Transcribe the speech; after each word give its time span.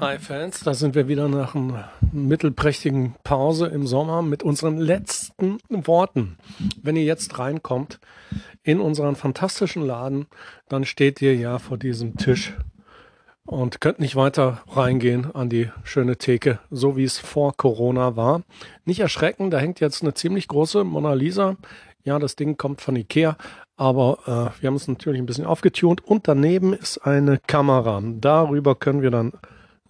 Hi 0.00 0.18
Fans, 0.18 0.60
da 0.60 0.72
sind 0.72 0.94
wir 0.94 1.08
wieder 1.08 1.28
nach 1.28 1.54
einer 1.54 1.90
mittelprächtigen 2.10 3.16
Pause 3.22 3.66
im 3.66 3.86
Sommer 3.86 4.22
mit 4.22 4.42
unseren 4.42 4.78
letzten 4.78 5.58
Worten. 5.68 6.38
Wenn 6.82 6.96
ihr 6.96 7.04
jetzt 7.04 7.38
reinkommt 7.38 8.00
in 8.62 8.80
unseren 8.80 9.14
fantastischen 9.14 9.84
Laden, 9.84 10.24
dann 10.70 10.86
steht 10.86 11.20
ihr 11.20 11.36
ja 11.36 11.58
vor 11.58 11.76
diesem 11.76 12.16
Tisch 12.16 12.54
und 13.44 13.82
könnt 13.82 14.00
nicht 14.00 14.16
weiter 14.16 14.62
reingehen 14.68 15.34
an 15.34 15.50
die 15.50 15.68
schöne 15.84 16.16
Theke, 16.16 16.60
so 16.70 16.96
wie 16.96 17.04
es 17.04 17.18
vor 17.18 17.54
Corona 17.54 18.16
war. 18.16 18.40
Nicht 18.86 19.00
erschrecken, 19.00 19.50
da 19.50 19.58
hängt 19.58 19.80
jetzt 19.80 20.00
eine 20.00 20.14
ziemlich 20.14 20.48
große 20.48 20.82
Mona 20.82 21.12
Lisa. 21.12 21.56
Ja, 22.04 22.18
das 22.18 22.36
Ding 22.36 22.56
kommt 22.56 22.80
von 22.80 22.96
Ikea, 22.96 23.36
aber 23.76 24.20
äh, 24.24 24.62
wir 24.62 24.68
haben 24.68 24.76
es 24.76 24.88
natürlich 24.88 25.20
ein 25.20 25.26
bisschen 25.26 25.44
aufgetunt 25.44 26.02
und 26.02 26.26
daneben 26.26 26.72
ist 26.72 26.96
eine 26.96 27.38
Kamera. 27.46 28.02
Darüber 28.02 28.74
können 28.74 29.02
wir 29.02 29.10
dann 29.10 29.34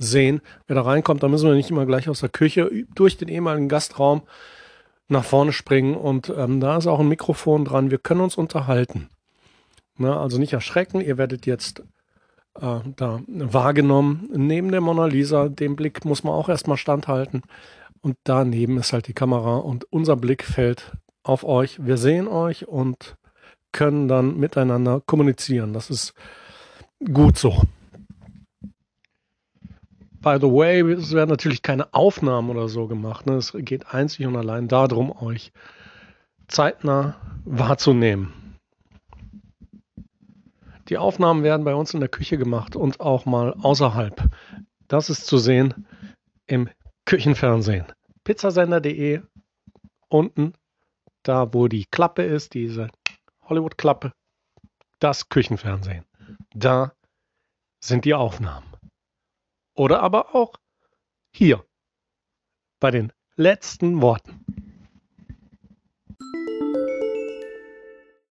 sehen, 0.01 0.41
wer 0.67 0.75
da 0.75 0.83
reinkommt. 0.83 1.23
Da 1.23 1.29
müssen 1.29 1.49
wir 1.49 1.55
nicht 1.55 1.71
immer 1.71 1.87
gleich 1.87 2.09
aus 2.09 2.21
der 2.21 2.31
Küche 2.31 2.71
durch 2.95 3.17
den 3.17 3.29
ehemaligen 3.29 3.69
Gastraum 3.69 4.23
nach 5.09 5.25
vorne 5.25 5.53
springen. 5.53 5.95
Und 5.95 6.33
ähm, 6.37 6.61
da 6.61 6.77
ist 6.77 6.87
auch 6.87 7.01
ein 7.01 7.09
Mikrofon 7.09 7.65
dran. 7.65 7.91
Wir 7.91 7.99
können 7.99 8.23
uns 8.23 8.37
unterhalten. 8.37 9.09
Na, 9.97 10.19
also 10.19 10.39
nicht 10.39 10.55
erschrecken. 10.55 11.01
Ihr 11.01 11.19
werdet 11.19 11.47
jetzt 11.47 11.81
äh, 12.61 12.79
da 12.97 13.21
wahrgenommen. 13.27 14.29
Neben 14.33 14.71
der 14.71 14.81
Mona 14.81 15.07
Lisa, 15.07 15.49
den 15.49 15.77
Blick 15.77 16.05
muss 16.05 16.25
man 16.25 16.33
auch 16.33 16.49
erstmal 16.49 16.79
standhalten. 16.79 17.43
Und 18.01 18.17
daneben 18.25 18.79
ist 18.79 18.95
halt 18.95 19.09
die 19.09 19.13
Kamera 19.13 19.59
und 19.59 19.85
unser 19.93 20.17
Blick 20.17 20.43
fällt 20.45 20.93
auf 21.23 21.45
euch. 21.45 21.85
Wir 21.85 21.99
sehen 21.99 22.29
euch 22.29 22.67
und 22.67 23.17
können 23.73 24.09
dann 24.09 24.39
miteinander 24.39 25.03
kommunizieren. 25.05 25.75
Das 25.75 25.91
ist 25.91 26.15
gut 27.13 27.37
so. 27.37 27.63
By 30.23 30.37
the 30.39 30.49
way, 30.49 30.81
es 30.93 31.13
werden 31.13 31.31
natürlich 31.31 31.63
keine 31.63 31.95
Aufnahmen 31.95 32.51
oder 32.51 32.69
so 32.69 32.87
gemacht. 32.87 33.27
Ne? 33.27 33.37
Es 33.37 33.53
geht 33.55 33.95
einzig 33.95 34.27
und 34.27 34.37
allein 34.37 34.69
darum, 34.69 35.11
euch 35.11 35.53
zeitnah 36.47 37.17
wahrzunehmen. 37.45 38.59
Die 40.91 40.99
Aufnahmen 40.99 41.43
werden 41.43 41.65
bei 41.65 41.75
uns 41.75 41.95
in 41.95 42.01
der 42.01 42.09
Küche 42.09 42.37
gemacht 42.37 42.77
und 42.77 43.01
auch 43.01 43.25
mal 43.25 43.55
außerhalb. 43.63 44.29
Das 44.89 45.09
ist 45.09 45.27
zu 45.27 45.39
sehen 45.39 45.87
im 46.47 46.69
Küchenfernsehen. 47.07 47.87
Pizzasender.de 48.25 49.23
unten, 50.09 50.53
da 51.23 51.55
wo 51.55 51.69
die 51.69 51.87
Klappe 51.87 52.25
ist, 52.25 52.53
diese 52.55 52.89
Hollywood-Klappe, 53.45 54.13
das 54.99 55.29
Küchenfernsehen. 55.29 56.05
Da 56.55 56.93
sind 57.83 58.05
die 58.05 58.15
Aufnahmen. 58.15 58.67
Oder 59.81 60.03
aber 60.03 60.35
auch 60.35 60.57
hier 61.33 61.65
bei 62.81 62.91
den 62.91 63.15
letzten 63.37 64.03
Worten. 64.03 64.45